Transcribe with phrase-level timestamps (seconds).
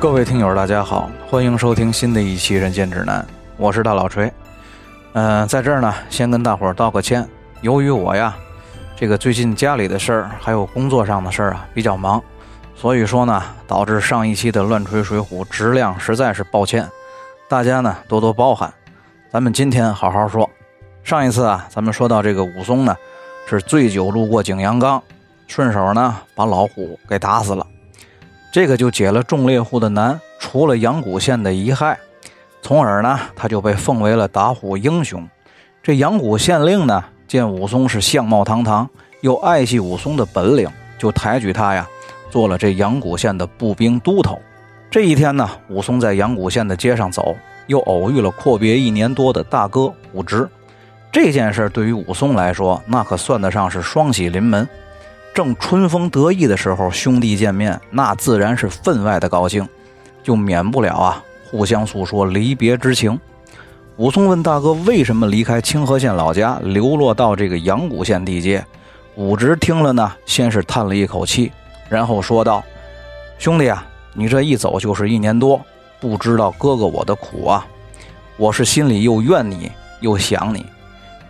[0.00, 3.20] 各位听友，大家好，欢迎收听新的一期《人间指南》，
[3.56, 4.32] 我是大老锤。
[5.14, 7.28] 嗯，在这儿呢，先跟大伙儿道个歉。
[7.62, 8.36] 由于我呀，
[8.94, 12.22] 这个最近家里的事儿还有工作上的事儿啊比较忙，
[12.76, 16.88] 所以说呢，导致上一期的乱锤水浒质量实在是抱歉，
[17.48, 18.72] 大家呢多多包涵。
[19.32, 20.48] 咱们今天好好说。
[21.02, 22.96] 上一次啊，咱们说到这个武松呢，
[23.48, 25.02] 是醉酒路过景阳冈，
[25.48, 27.66] 顺手呢把老虎给打死了。
[28.50, 31.98] 这个就解了众猎户的难，除了阳谷县的遗害，
[32.62, 35.28] 从而呢，他就被奉为了打虎英雄。
[35.82, 38.88] 这阳谷县令呢，见武松是相貌堂堂，
[39.20, 41.86] 又爱惜武松的本领，就抬举他呀，
[42.30, 44.40] 做了这阳谷县的步兵都头。
[44.90, 50.48] 这一天呢，武松在阳谷县的街上走，又偶遇了阔别一年多的大哥武直。
[51.12, 54.66] 这件事对于武松来说，那可算得上是双喜临门。
[55.38, 59.64] 正春风得意的时候，兄弟见面，那自然是分外的高兴，
[60.20, 63.16] 就免不了啊，互相诉说离别之情。
[63.98, 68.66] 武松问大哥为什么离开清河县老家，流落到这个阳谷县地界。
[69.14, 71.52] 武直听了呢，先是叹了一口气，
[71.88, 72.60] 然后说道
[73.38, 75.64] ：“兄弟啊，你这一走就是一年多，
[76.00, 77.64] 不知道哥哥我的苦啊。
[78.36, 80.66] 我是心里又怨你又想你，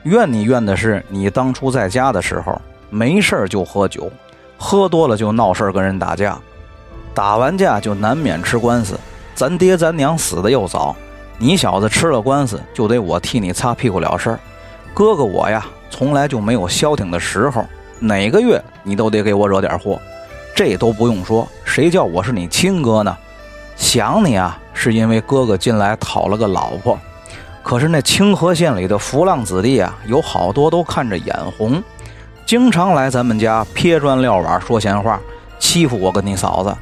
[0.04, 2.58] 怨你怨的是你当初在家的时候。”
[2.90, 4.10] 没事就喝酒，
[4.56, 6.38] 喝多了就闹事跟人打架，
[7.14, 8.98] 打完架就难免吃官司。
[9.34, 10.96] 咱爹咱娘死的又早，
[11.38, 14.40] 你小子吃了官司就得我替你擦屁股了事儿。
[14.94, 17.64] 哥哥我呀，从来就没有消停的时候，
[18.00, 20.00] 哪个月你都得给我惹点祸。
[20.56, 23.16] 这都不用说，谁叫我是你亲哥呢？
[23.76, 26.98] 想你啊，是因为哥哥近来讨了个老婆，
[27.62, 31.80] 可是那清河县里的浮浪子弟啊，有好多都看着眼红。
[32.48, 35.20] 经常来咱们家撇砖撂瓦说闲话，
[35.58, 36.74] 欺负我跟你嫂子。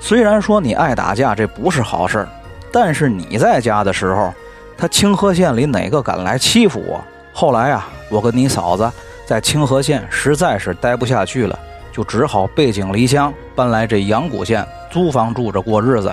[0.00, 2.28] 虽然说你爱打架，这不是好事儿
[2.72, 4.34] 但是你在家的时候，
[4.76, 7.00] 他清河县里哪个敢来欺负我？
[7.32, 8.90] 后来啊，我跟你嫂子
[9.24, 11.56] 在清河县实在是待不下去了，
[11.92, 16.12] 就只好背井离乡，搬来这阳谷县租房住着过日子。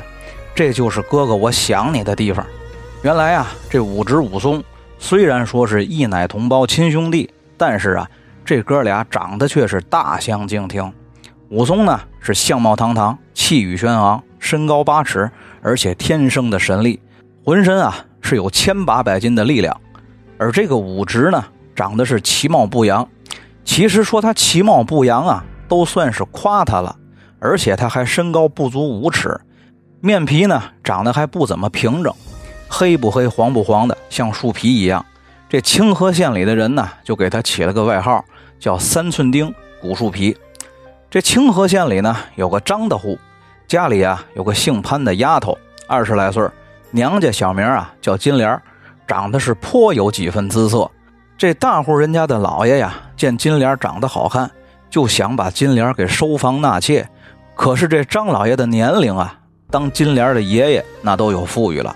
[0.54, 2.46] 这就是哥哥我想你的地方。
[3.02, 4.64] 原来啊，这武直武松
[5.00, 8.08] 虽然说是一奶同胞亲兄弟，但是啊。
[8.44, 10.92] 这哥俩长得却是大相径庭。
[11.50, 15.30] 武松呢是相貌堂堂，气宇轩昂，身高八尺，
[15.62, 17.00] 而且天生的神力，
[17.44, 19.80] 浑身啊是有千八百斤的力量。
[20.38, 21.44] 而这个武直呢，
[21.76, 23.08] 长得是其貌不扬。
[23.64, 26.96] 其实说他其貌不扬啊，都算是夸他了。
[27.40, 29.40] 而且他还身高不足五尺，
[30.00, 32.14] 面皮呢长得还不怎么平整，
[32.68, 35.06] 黑不黑，黄不黄的，像树皮一样。
[35.50, 38.24] 这清河县里的人呢，就给他起了个外号。
[38.62, 40.38] 叫三寸钉古树皮。
[41.10, 43.20] 这清河县里呢，有个张大户，
[43.68, 45.58] 家里啊有个姓潘的丫头，
[45.88, 46.48] 二十来岁，
[46.92, 48.62] 娘家小名啊叫金莲，
[49.08, 50.90] 长得是颇有几分姿色。
[51.38, 54.50] 这大户人家的老爷呀，见金莲长得好看，
[54.92, 57.10] 就想把金莲给收房纳妾。
[57.56, 59.38] 可是这张老爷的年龄啊，
[59.72, 61.94] 当金莲的爷爷那都有富裕了，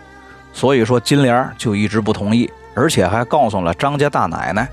[0.52, 4.68] 所以说金莲就一直不同意，而且还告诉了张家大奶奶。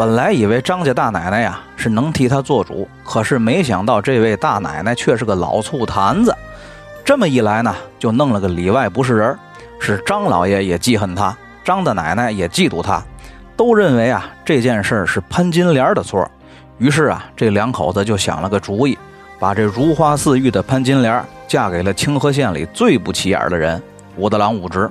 [0.00, 6.34] 本来以为张家大奶奶呀是能替他做主，可是没想到这位大奶奶却是个老醋坛子。
[7.04, 9.38] 这么一来呢，就弄了个里外不是人，
[9.78, 13.02] 是张老爷也记恨他，张大奶奶也嫉妒他，
[13.58, 16.26] 都认为啊这件事是潘金莲的错。
[16.78, 18.98] 于是啊，这两口子就想了个主意，
[19.38, 23.82] 把这如花似玉的潘金莲嫁给了清河县里最不起眼的人
[24.16, 24.90] 武大郎武直，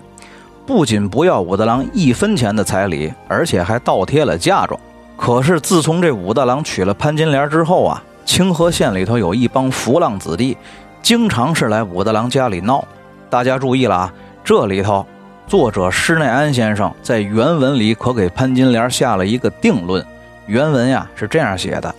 [0.68, 4.80] 不仅不要武大郎一分钱的彩礼，而且还倒贴了嫁妆。
[5.19, 10.57] 可是自从这武大郎娶了潘金莲之后啊，清河县里头有一帮浮浪子弟，
[11.03, 12.84] 经常是来武大郎家里闹。
[13.30, 14.13] 大家注意了啊，
[14.46, 15.06] 这里头
[15.46, 20.04] 作者施耐庵先生在原文里可给潘金莲下了一个定论。
[20.48, 21.94] 原文呀是这样写的：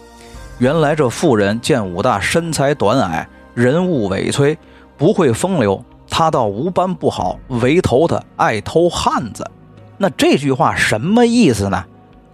[0.58, 4.56] 原来这妇人见武大身材短矮，人物委催，
[4.96, 9.49] 不会风流，他倒无般不好，唯头他爱偷汉子。
[9.99, 11.84] 那这句话什么意思呢？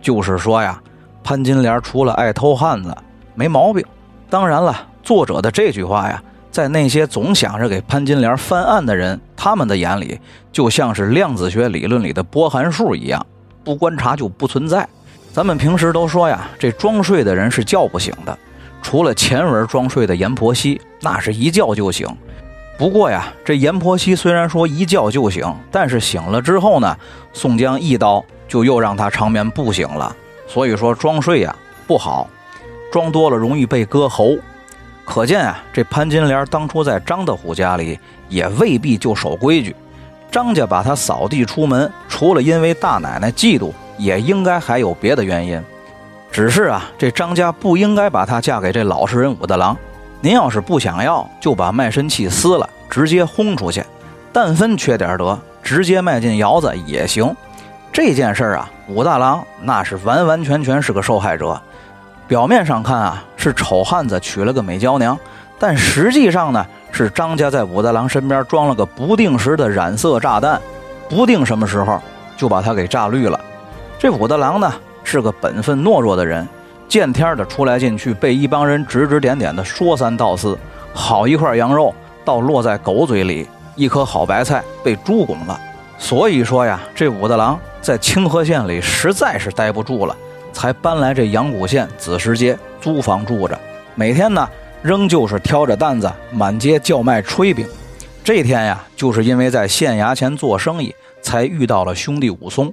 [0.00, 0.80] 就是说呀，
[1.24, 2.96] 潘金莲除了爱偷汉子，
[3.34, 3.84] 没毛病。
[4.28, 10.20] 当然了，作者的这句话呀，在那些总想着给潘金莲翻案的人，他们的眼里，
[10.50, 13.24] 就像是量子学理论里的波函数一样，
[13.62, 14.88] 不观察就不存在。
[15.32, 18.36] 咱们平时都说呀，这装睡的人是叫不醒的，
[18.82, 22.08] 除了前文装睡的阎婆惜，那是一觉就醒。
[22.78, 26.96] 不过呀，这阎婆惜虽然说一觉就醒，但是醒了之后呢，
[27.32, 28.24] 宋江一刀。
[28.48, 30.14] 就又让他长眠不醒了，
[30.46, 31.54] 所以说装睡呀
[31.86, 32.28] 不好，
[32.92, 34.36] 装多了容易被割喉。
[35.04, 37.98] 可见啊，这潘金莲当初在张大虎家里
[38.28, 39.74] 也未必就守规矩。
[40.30, 45.62] 张家把她扫地出门，除了因为大奶奶嫉妒，也应该还有别的原因。
[46.32, 49.76] 只是啊，这张家不应该把她嫁给这老实人武大郎。
[50.20, 53.82] 您要是不想要，就把卖身契撕了，直接轰出去。
[54.32, 57.34] 但分缺点德，直接卖进窑子也行。
[57.96, 61.58] 这件事儿啊，武大郎那是完完全全是个受害者。
[62.28, 65.18] 表面上看啊，是丑汉子娶了个美娇娘，
[65.58, 70.60] 但实际上呢，是张家在武大郎身边装了个不定时的染色炸弹，
[71.08, 71.98] 不定什么时候
[72.36, 73.40] 就把他给炸绿了。
[73.98, 74.70] 这武大郎呢，
[75.02, 76.46] 是个本分懦弱的人，
[76.86, 80.58] 见天的出来进去，被一帮人指指点点的说三道四，
[80.92, 81.94] 好一块羊肉
[82.26, 85.58] 倒落在狗嘴里，一颗好白菜被猪拱了。
[85.96, 90.16] 所以说呀，这武大郎在清河县里实在是待不住了。
[90.52, 93.60] 才搬来这阳谷县子时街租房住着，
[93.94, 94.48] 每天呢
[94.80, 97.68] 仍旧是挑着担子满街叫卖炊饼。
[98.24, 102.72] 这天呀，就是因为在县衙前做生意，才遇到了兄弟武松。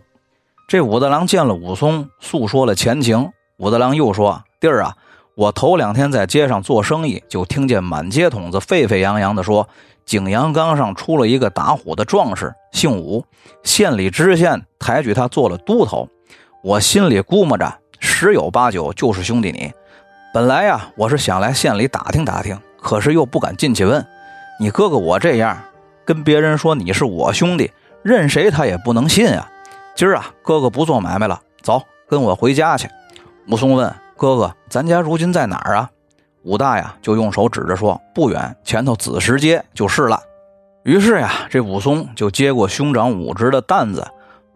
[0.65, 3.29] 这武大郎见了武松，诉说了前情。
[3.57, 4.95] 武大郎又说：“弟儿啊，
[5.35, 9.68] 我头两天在街上做生意，就听见满街筒子沸沸扬扬的说，
[10.06, 13.25] 景阳冈上出了一个打虎的壮士，姓武，
[13.63, 16.07] 县里知县抬举他做了都头。”
[16.63, 19.71] 我心里估摸着，十有八九就是兄弟你。
[20.33, 24.06] 本来呀，我是想来县里打听打听，可是又不敢进去问。
[24.59, 25.57] 你哥哥我这样，
[26.06, 27.71] 跟别人说你是我兄弟，
[28.03, 29.50] 任谁他也不能信啊。
[29.95, 32.88] 今儿啊，哥哥不做买卖了，走，跟我回家去。
[33.50, 35.89] 武松问哥哥：“咱家如今在哪儿啊？”
[36.44, 40.19] 武大呀就用手指着说：“不远，前头子时街就是了。”
[40.83, 44.06] 于是呀，这武松就接过兄长武直的担子，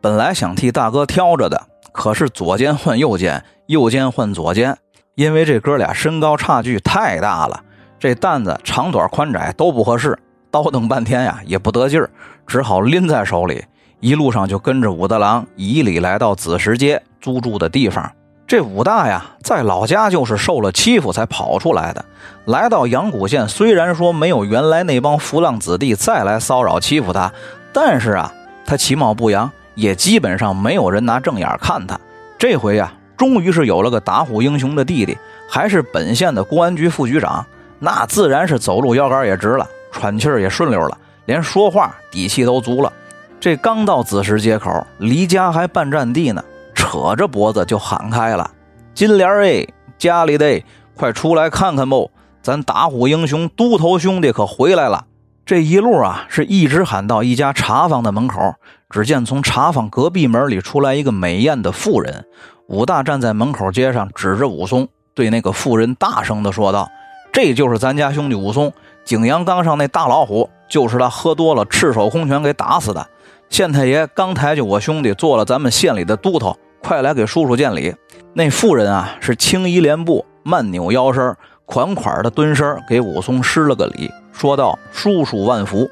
[0.02, 1.68] 本来想替大哥挑着的。
[1.94, 4.78] 可是左肩换右肩，右肩换左肩，
[5.16, 7.64] 因为这哥俩身高差距太大了，
[7.98, 10.20] 这担子长短宽窄都不合适，
[10.52, 12.10] 倒腾半天呀也不得劲儿，
[12.46, 13.64] 只好拎在手里。
[14.00, 18.12] 一路上就跟着武大郎以礼来到子时街租住的地方。
[18.48, 22.06] 这武大呀，在老家就是受了欺负才跑出来的，
[22.46, 27.32] 来到阳谷县，虽然说没有原来那帮浮浪子弟再来骚扰欺负他，
[27.74, 28.34] 但是啊，
[28.66, 29.52] 他其貌不扬。
[29.76, 32.00] 也基本上没有人拿正眼看他。
[32.40, 35.16] 这回呀，终于是有了个打虎英雄的弟弟，
[35.48, 37.46] 还是本县的公安局副局长，
[37.78, 40.98] 那自然是走路腰杆也直了，喘气儿也顺溜了，
[41.28, 42.92] 连说话底气都足了。
[43.40, 46.44] 这刚到子时街口，离家还半站地呢，
[46.88, 48.50] 扯着脖子就喊开了
[48.96, 49.68] ：“金莲哎，
[49.98, 50.64] 家里的，
[50.96, 52.10] 快出来看看不？
[52.42, 55.06] 咱打虎英雄都头兄弟可回来了！”
[55.46, 58.56] 这一路啊，是一直喊到一家茶坊的门口。
[58.90, 62.26] 只见从茶坊隔壁门里出来一个美艳的妇人，
[62.68, 66.90] 武大站在门口街上，指着武松对那个妇人大声的说道
[67.34, 68.72] ：“这就是咱家兄弟武松，
[69.04, 73.06] 景阳冈上那大老虎，就是他喝多了赤手空拳给打死的。
[73.50, 76.58] 县太爷刚抬举我兄弟做了咱们县里的都头，
[76.88, 77.94] 快来给叔叔见礼。”
[78.34, 81.36] 那妇人啊，是青衣连步，慢扭腰身，
[81.66, 85.90] 款款的蹲身给武松施了个礼，说道：“叔叔万福。”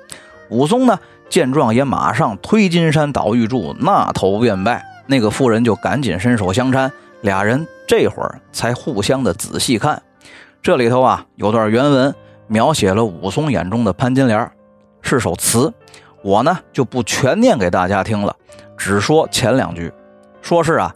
[0.49, 0.97] 武松呢？
[1.27, 4.85] 见状，也马上推金山倒玉柱，那头便拜。
[5.07, 6.89] 那个妇人就赶紧伸手相搀，
[7.21, 10.01] 俩人这会儿才互相的仔细看。
[10.61, 12.15] 这里头啊，有段原文
[12.47, 14.49] 描写了武松眼中的潘金莲，
[15.01, 15.73] 是首词。
[16.21, 18.35] 我呢就不全念给大家听了，
[18.77, 19.91] 只说前两句。
[20.45, 20.93] 说是啊，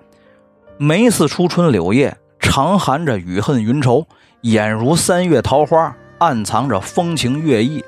[0.77, 4.05] 眉似初春柳叶，常含着雨恨云愁；
[4.41, 7.83] 眼如三月桃花，暗藏着风情月意。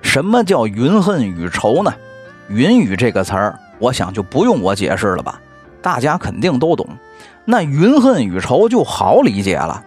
[0.00, 1.92] 什么叫云恨雨愁呢？
[2.48, 5.38] 云雨这个词儿，我想就不用我解释了吧，
[5.82, 6.88] 大家肯定都懂。
[7.44, 9.84] 那云恨雨愁就好理解了，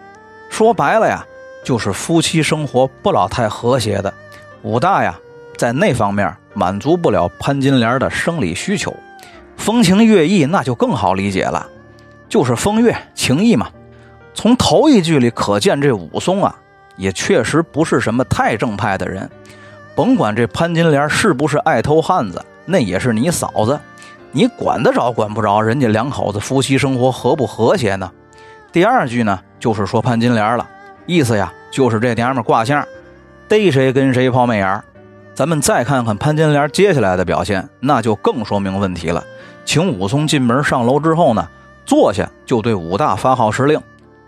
[0.48, 1.26] 说白了呀，
[1.64, 4.14] 就是夫妻生活不老太和谐的。
[4.62, 5.18] 武大呀，
[5.56, 8.94] 在那方面满足不了潘金莲的生理需求。
[9.60, 11.68] 风情月意那就更好理解了，
[12.30, 13.68] 就是风月情意嘛。
[14.32, 16.56] 从头一句里可见，这武松啊，
[16.96, 19.30] 也确实不是什么太正派的人。
[19.94, 23.78] 甭管这潘金莲是不是爱偷汉子，那也是你嫂子，
[24.32, 28.10] 你管得着管不着人家两口子夫妻生活和不和谐呢？
[28.72, 30.66] 第二句呢，就是说潘金莲了，
[31.04, 32.82] 意思呀，就是这娘们挂相，
[33.46, 34.82] 逮谁跟谁抛媚眼。
[35.34, 39.24] 咱们再看看潘金莲接下来的表现，那就更说明问题了。
[39.64, 41.48] 请武松进门上楼之后呢，
[41.86, 43.80] 坐下就对武大发号施令，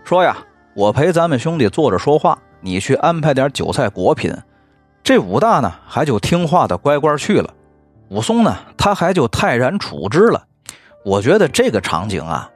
[0.03, 0.37] 说呀，
[0.73, 4.33] 我陪咱们兄弟坐着说话，你去安排点酒菜果品。
[5.03, 7.53] 这武大呢，还就听话的乖乖去了。
[8.09, 10.43] 武松呢，他还就泰然处之了。
[11.03, 12.49] 我觉得这个场景啊，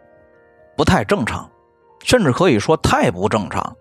[0.77, 1.49] 不太正常，
[2.05, 3.75] 甚至可以说太不正常。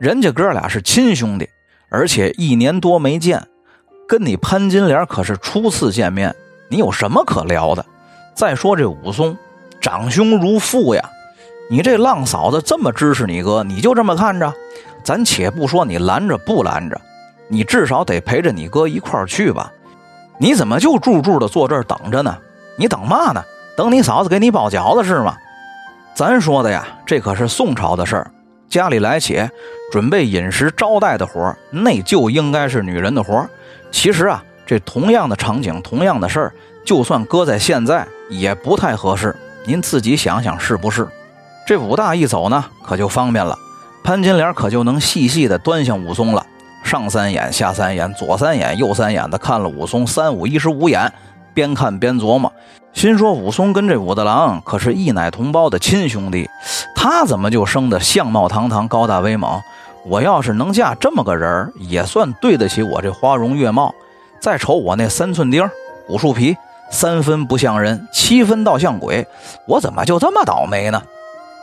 [0.00, 1.48] 人家哥俩是亲兄弟，
[1.88, 3.46] 而且一年多没见，
[4.12, 6.36] 跟你潘金莲可是初次见面，
[6.68, 7.82] 你有什么可聊的？
[8.34, 9.34] 再说这武松，
[9.80, 11.02] 长兄如父呀，
[11.70, 14.52] 你这浪嫂子这么支持你哥，你就这么看着？
[15.02, 17.00] 咱且不说你拦着不拦着，
[17.48, 19.72] 你至少得陪着你哥一块儿去吧？
[20.36, 22.36] 你怎么就住住的坐这儿等着呢？
[22.76, 23.42] 你等嘛呢？
[23.78, 25.34] 等你嫂子给你包饺子是吗？
[26.14, 28.30] 咱说的呀，这可是宋朝的事儿，
[28.68, 29.50] 家里来且
[29.90, 33.48] 准备饮食招待的活儿，那就应该是女人的活儿。
[33.92, 36.52] 其实啊，这同样的场景，同样的事儿，
[36.84, 39.36] 就算搁在现在也不太合适。
[39.64, 41.06] 您自己想想是不是？
[41.64, 43.56] 这武大一走呢，可就方便了，
[44.02, 46.44] 潘金莲可就能细细的端详武松了，
[46.82, 51.12] 上三眼，下三眼，左三眼，右三眼的看了武松三五一十五眼。
[51.54, 52.50] 边看边琢磨，
[52.94, 56.48] 心说武松跟这武大郎可是一奶同胞的亲兄弟，
[56.96, 59.60] 他怎么就生得相貌堂堂、高大威猛？
[60.04, 63.94] 我要是能嫁这么个人儿也算对得起我这花容月貌。
[64.40, 65.68] 再瞅我那三寸丁、
[66.06, 66.56] 古树皮，
[66.90, 69.24] 三分不像人，七分倒像鬼，
[69.68, 71.00] 我怎么就这么倒霉呢？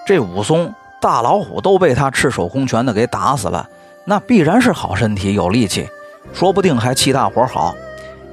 [0.05, 3.67] 这武松大老虎都被他赤手空拳的给打死了，
[4.05, 5.87] 那必然是好身体、有力气，
[6.33, 7.75] 说不定还气大伙好。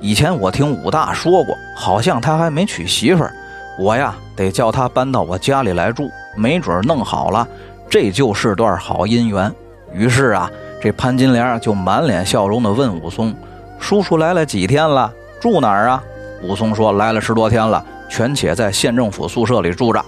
[0.00, 3.34] 以前我听武大说过，好像他还没娶媳妇儿，
[3.80, 7.48] 我呀得叫他搬到我家里来住，没准弄好了，
[7.90, 9.52] 这就是段好姻缘。
[9.96, 10.50] 于是啊，
[10.80, 13.34] 这潘金莲就满脸笑容地问武松
[13.80, 15.10] ：“叔叔来了几天了？
[15.40, 16.02] 住哪儿啊？”
[16.42, 20.04] 武松说：“来了十多天了，全且在县政府宿舍里住着。”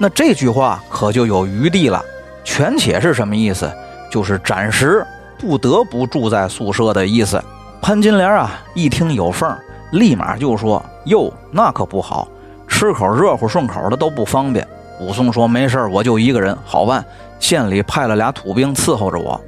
[0.00, 2.02] 那这句话可就有余地了。
[2.42, 3.70] 全且是什么意思？
[4.10, 5.04] 就是暂时
[5.38, 7.42] 不得不住在宿舍的意思。
[7.82, 9.54] 潘金莲啊，一听有缝，
[9.92, 12.26] 立马就说：“哟，那可不好，
[12.66, 14.66] 吃口热乎顺口的都不方便。”
[15.00, 17.04] 武松说：“没事我就一个人，好办。
[17.38, 19.40] 县里派了俩土兵伺候着我。”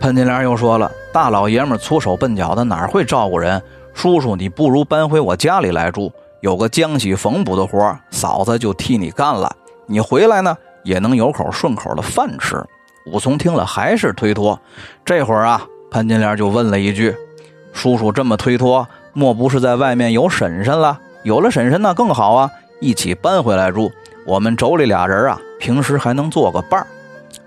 [0.00, 3.62] 潘金莲又说了：“大老爷们粗手笨脚的，哪会照顾人？
[3.94, 9.54] 叔叔，你不如搬回我家里来住，有个浆洗缝补的活，嫂子就替你干了。
[9.86, 12.62] 你回来呢，也能有口顺口的饭吃。”
[13.06, 14.58] 武松听了还是推脱。
[15.04, 17.14] 这会儿啊，潘金莲就问了一句。
[17.72, 20.98] 叔叔这么推脱，莫不是在外面有婶婶了？
[21.22, 23.90] 有了婶婶那更好啊，一起搬回来住。
[24.30, 26.86] 我们妯娌俩人啊，平时还能做个伴儿。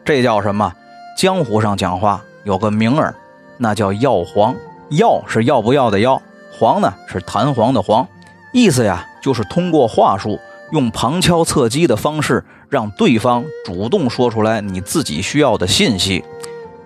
[0.04, 0.74] 这叫什么？
[1.18, 3.16] 江湖上讲话有个名儿，
[3.58, 4.54] 那叫要黄。
[4.90, 6.22] 要是要不要的要，
[6.52, 8.06] 黄呢是弹簧的簧。
[8.52, 10.38] 意思呀，就是通过话术，
[10.74, 16.22] 用旁敲侧击的方式，让对方主动说出来你自己需要的信息。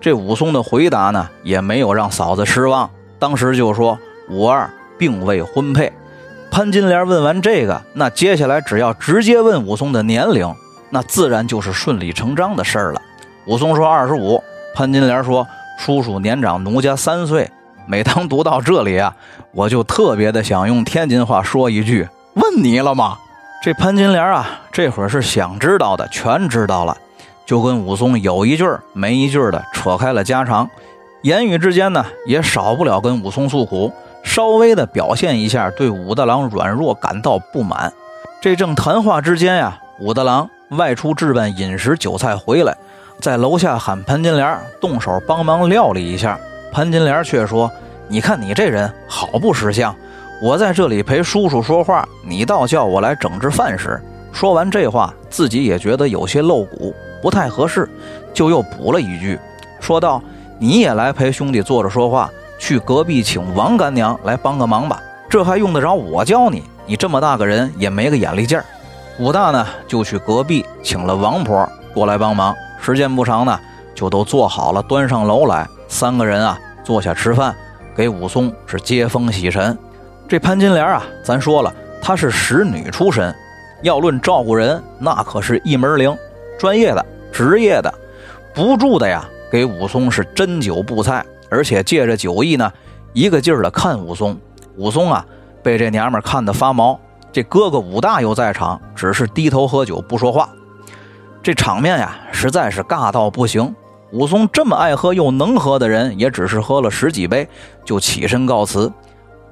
[0.00, 2.88] 这武松的回答呢，也没有让嫂子失望。
[3.18, 3.98] 当时就说
[4.30, 5.92] 武二并未婚配，
[6.50, 10.52] 潘金莲问完这个，那接下来只要直接问武松的年龄，
[10.90, 13.00] 那自然就是顺理成章的事儿了。
[13.46, 14.42] 武松说二十五，
[14.74, 15.46] 潘金莲说
[15.78, 17.50] 叔叔年长奴家三岁。
[17.86, 19.14] 每当读到这里啊，
[19.52, 23.16] 我就特别的想用天津话说一句：问你了吗？
[23.62, 26.96] 这潘金莲啊，这会儿是想知道的，全知道了，
[27.46, 30.68] 就跟武松有一句没一句的扯开了家常。
[31.22, 33.90] 言语之间呢，也少不了跟武松诉苦，
[34.28, 37.90] 稍微的表现一下对武大郎软弱感到不满。
[38.42, 42.76] 这正谈话之间呀，武大郎外出置办饮食酒菜回来，
[43.20, 46.38] 在楼下喊潘金莲动手帮忙料理一下。
[46.70, 47.70] 潘金莲却说
[48.06, 49.96] ：“你看你这人好不识相，
[50.42, 53.98] 我在这里陪叔叔说话，你倒叫我来整治饭食。”
[54.30, 57.88] 说完这话，自己也觉得有些露骨，不太合适，
[58.34, 59.40] 就又补了一句，
[59.80, 60.22] 说道。
[60.60, 62.28] 你也来陪兄弟坐着说话，
[62.58, 65.00] 去隔壁请王干娘来帮个忙吧。
[65.30, 66.64] 这还用得着我教你？
[66.86, 68.64] 你这么大个人也没个眼力劲儿。
[69.18, 72.54] 武大呢就去隔壁请了王婆过来帮忙。
[72.80, 73.58] 时间不长呢，
[73.94, 75.66] 就都做好了，端上楼来。
[75.88, 77.54] 三个人啊坐下吃饭，
[77.94, 79.76] 给武松是接风洗尘。
[80.28, 83.34] 这潘金莲啊，咱说了，她是使女出身，
[83.82, 86.16] 要论照顾人，那可是一门灵，
[86.58, 87.92] 专业的、职业的，
[88.54, 89.24] 不住的呀。
[89.50, 92.72] 给武松是斟酒布菜，而且借着酒意呢，
[93.12, 94.38] 一个劲儿的看武松。
[94.76, 95.24] 武松啊，
[95.62, 96.98] 被这娘们看得发毛。
[97.32, 100.48] 这哥哥武大又在场，只是低头喝酒不说话。
[101.42, 103.74] 这场面呀，实在是尬到不行。
[104.12, 107.46] 武松这么爱喝又能喝的人，也只是喝了十几杯
[107.84, 108.90] 就起身告辞。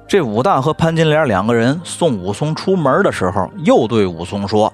[0.07, 4.73] 这武大和潘金莲两个人送武松出门的时候，又对武松说：“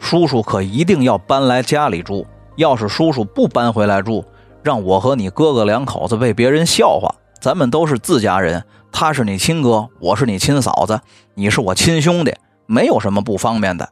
[0.00, 4.24] 叔叔可一定要搬来家里住，要是叔叔不搬回来住。”
[4.62, 11.00] 让我和你哥哥两口子被别人笑话，咱们都是自家人，他是你亲哥，我是你亲嫂子，
[11.34, 12.34] 你是我亲兄弟，
[12.66, 13.88] 没有什么不方便的。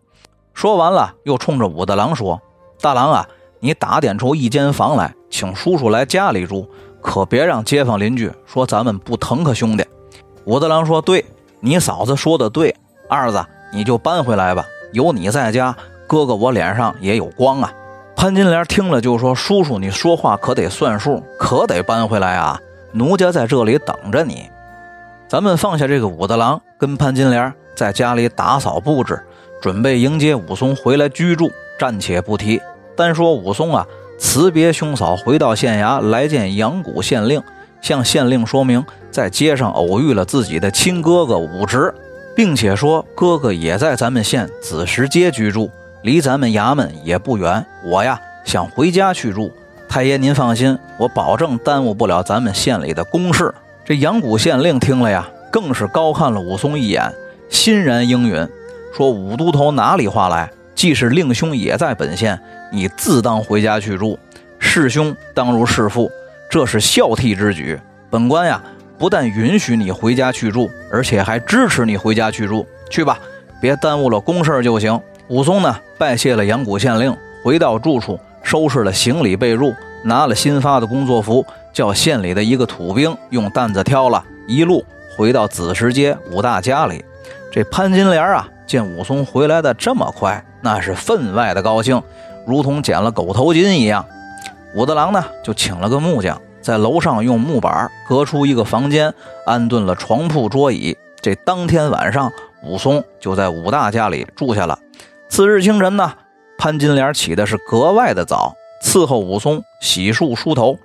[0.53, 2.41] 说完了，又冲着武大郎说
[2.81, 3.29] ：“大郎啊，
[3.61, 6.69] 你打点出一间房来，请叔叔来家里住，
[7.01, 9.85] 可别让街坊邻居说咱们不疼可兄弟。
[10.45, 11.25] 武大郎说：“对
[11.61, 12.75] 你嫂子说的对，
[13.09, 17.73] 二子你就搬回来吧，有你在家，哥哥我脸上也有光啊。”
[18.17, 22.59] 潘金莲听了就说：“叔叔，你说话可得算数，可得搬回来啊！
[22.93, 24.49] 奴家在这里等着你。”
[25.29, 29.21] 咱们放下这个武大郎，跟潘金莲在家里打扫布置，
[29.61, 32.59] 准备迎接武松回来居住，暂且不提。
[32.97, 33.87] 单说武松啊，
[34.19, 37.43] 辞别兄嫂，回到县衙来见阳谷县令，
[37.83, 41.93] 向县令说明在街上偶遇了自己的亲哥哥武直，
[42.35, 45.71] 并且说哥哥也在咱们县子时街居住，
[46.07, 47.67] 离咱们衙门也不远。
[47.85, 49.53] 我呀想回家去住，
[49.89, 53.53] 太爷您放心，我保证耽误不了咱们县里的公事。
[53.85, 57.13] 这阳谷县令听了呀，更是高看了武松一眼，
[57.49, 58.49] 欣然应允，
[58.97, 60.49] 说武都头哪里话来？
[60.77, 62.39] 既是令兄也在本县，
[62.71, 64.17] 你自当回家去住。
[64.61, 66.09] 弑兄当如弑父，
[66.49, 67.77] 这是孝悌之举。
[68.09, 68.63] 本官呀，
[68.97, 72.65] 不但允许你回家去住，而且还支持你回家去住。
[72.89, 73.19] 去吧，
[73.61, 75.01] 别耽误了公事就行。
[75.29, 84.85] 武松呢，拜谢了阳谷县令，回到住处，收拾了行李被褥，拿了新发的工作服，叫县里的一个土兵用担子挑了一路
[85.17, 87.05] 回到子时街武大家里。
[87.51, 90.45] 这潘金莲啊，见武松回来的这么快。
[90.61, 92.01] 那是分外的高兴，
[92.47, 94.05] 如同捡了狗头金一样。
[94.77, 99.13] 武大郎呢，就请了个木匠，在楼上用木板隔出一个房间，
[99.45, 100.97] 安顿了床铺桌椅。
[101.21, 102.31] 这当天晚上，
[102.63, 104.79] 武松就在武大家里住下了。
[105.29, 106.13] 次日清晨呢，
[106.57, 110.79] 潘金莲起的是格外的早，伺候武松洗漱梳头。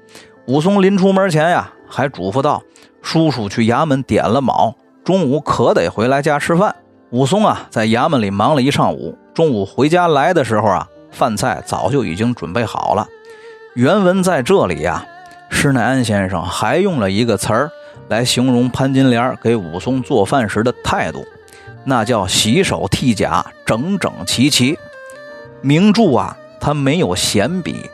[0.48, 2.62] 武松临出门前呀，还嘱咐道
[3.02, 6.76] ：“叔叔去衙门点了卯，中午可得回来家吃饭。”
[7.12, 9.18] 武松啊，在衙门里忙了一上午。
[9.34, 13.08] 中午回家来的时候啊，饭菜早就已经准备好了。
[13.76, 15.06] 原文在这里呀，
[15.50, 17.72] 施耐庵先生还用了一个词儿
[18.10, 21.24] 来形容潘金莲给武松做饭时的态度，
[21.84, 24.78] 那叫洗手剔甲，整整齐齐。
[25.62, 27.90] 名著啊，他没有闲笔。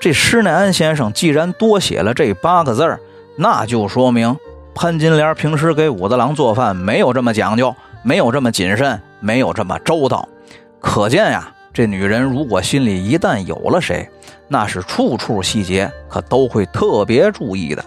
[0.00, 3.00] 这施耐庵先生既然多写了这八个字儿，
[3.36, 4.36] 那就说明
[4.74, 10.28] 潘金莲平时给武大郎做饭没有这么讲究，没有这么谨慎，没有这么周到。
[10.80, 14.06] 可见呀，这女人如果心里一旦有了谁，
[14.48, 17.82] 那是处处细节可都会特别注意的。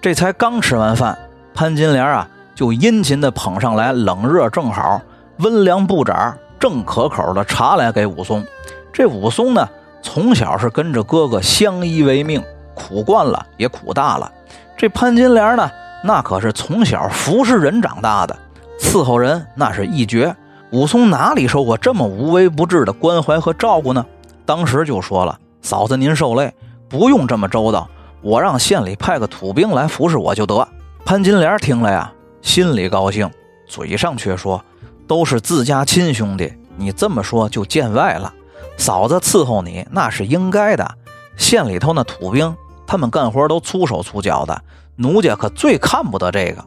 [0.00, 1.18] 这才刚吃完饭，
[1.52, 2.28] 潘金莲啊
[2.60, 5.00] 就殷勤地捧上来冷热正好、
[5.38, 8.44] 温凉不眨、正可口的茶来给武松。
[8.92, 9.66] 这武松呢，
[10.02, 12.44] 从小是跟着哥哥相依为命，
[12.74, 14.30] 苦惯了也苦大了。
[14.76, 15.70] 这潘金莲呢，
[16.04, 18.38] 那可是从小服侍人长大的，
[18.78, 20.36] 伺候人那是一绝。
[20.70, 24.04] 武松哪里受过这么无微不至的关怀和照顾呢？
[24.44, 26.52] 当时就说了：“嫂子您受累，
[26.90, 27.88] 不用这么周到，
[28.20, 30.68] 我让县里派个土兵来服侍我就得。”
[31.06, 33.30] 潘金莲听了呀，心里高兴，
[33.66, 34.64] 嘴上却说
[35.06, 38.32] ：“都是自家亲兄弟，你这么说就见外了。
[38.76, 40.96] 嫂子伺候你那是应该的。
[41.36, 42.54] 县里头那土兵，
[42.86, 44.62] 他们干活都粗手粗脚的，
[44.96, 46.64] 奴家可最看不得这个。”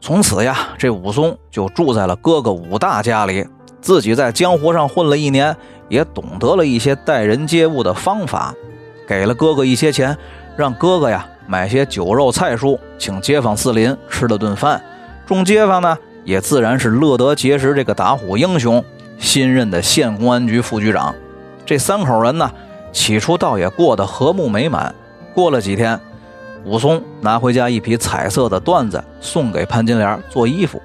[0.00, 3.46] 从此呀，这武松就住在了哥哥武大家里，
[3.80, 5.56] 自己在江湖上混了一年，
[5.88, 8.54] 也懂得了一些待人接物的方法，
[9.08, 10.16] 给了哥哥一些钱，
[10.56, 14.80] 让哥哥呀买些酒肉菜蔬，请街坊四邻吃了顿饭。
[15.26, 18.82] 众街坊呢，也自然是乐得结识这个打虎英雄，
[19.18, 21.12] 新任的县公安局副局长。
[21.66, 22.48] 这三口人呢，
[22.92, 24.94] 起初倒也过得和睦美满。
[25.34, 25.98] 过了几天。
[26.64, 30.80] 武松拿回家一匹彩色的缎子，送给潘金莲做衣服。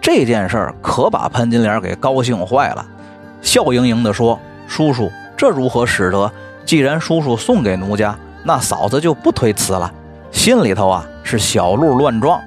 [0.00, 2.84] 这件事儿可把潘金莲给高兴坏了，
[3.40, 6.30] 笑盈盈地说：“叔叔，这如何使得？
[6.66, 9.90] 既然叔叔送给奴家，那嫂子就不推辞了。”
[10.30, 12.38] 心里头啊是小鹿乱撞。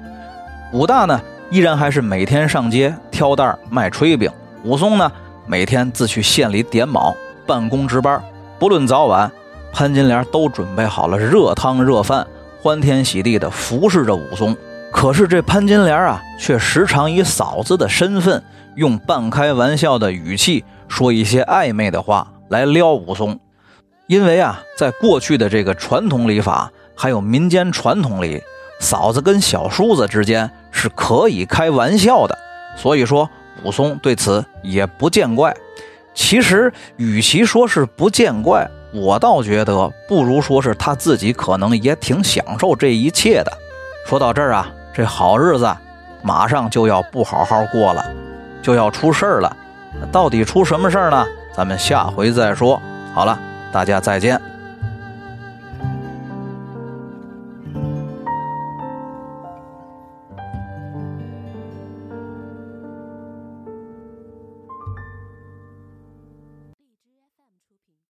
[0.70, 1.18] 武大呢，
[1.50, 4.30] 依然还是每天上街挑担卖炊饼。
[4.64, 5.10] 武松呢，
[5.46, 8.22] 每天自去县里点卯，办公值班。
[8.58, 9.30] 不论早晚，
[9.72, 12.26] 潘金莲都准备好了热汤热饭。
[12.60, 14.54] 欢天喜地地服侍着武松，
[14.92, 18.42] 可是这潘金莲啊，却时常以嫂子的身份，
[18.74, 23.38] 用半开玩笑的语气说一些暧昧的话来撩武松。
[24.06, 28.42] 因为啊，在过去的这个传统礼法，还有民间传统里，
[28.80, 32.38] 嫂子跟小叔子之间是可以开玩笑的，
[32.76, 33.28] 所以说
[33.64, 35.54] 武松对此也不见怪。
[36.14, 43.52] 其实，与其说是不见怪，我倒觉得不如说是他自己可能也挺享受这一切的。
[44.06, 45.68] 说到这儿啊，这好日子
[46.22, 48.04] 马上就要不好好过了，
[48.62, 49.56] 就要出事儿了。
[50.12, 51.26] 到底出什么事儿呢？
[51.52, 52.80] 咱们下回再说。
[53.12, 53.38] 好了，
[53.72, 54.47] 大家再见。